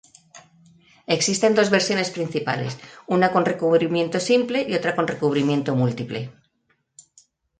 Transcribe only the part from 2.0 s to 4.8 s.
principales, una con recubrimiento simple y